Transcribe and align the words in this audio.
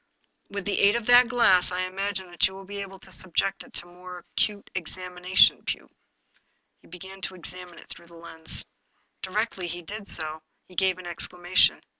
"With 0.49 0.65
the 0.65 0.79
aid 0.79 0.95
of 0.95 1.05
that 1.05 1.27
glass 1.27 1.71
I 1.71 1.81
imagine 1.83 2.31
that 2.31 2.47
you 2.47 2.55
will 2.55 2.65
be 2.65 2.81
able 2.81 2.97
to 2.97 3.11
subject 3.11 3.61
it 3.63 3.73
to 3.73 3.87
a 3.87 3.93
more 3.93 4.17
acute 4.35 4.67
examination, 4.73 5.63
Pugh." 5.63 5.91
He 6.81 6.87
began 6.87 7.21
to 7.21 7.35
examine 7.35 7.77
it 7.77 7.85
through 7.87 8.07
the 8.07 8.15
lens. 8.15 8.65
Directly 9.21 9.67
he 9.67 9.83
did 9.83 10.07
so, 10.07 10.41
he 10.67 10.73
gave 10.73 10.97
an 10.97 11.05
exclamation. 11.05 11.81